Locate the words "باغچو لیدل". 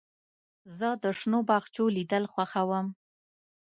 1.47-2.23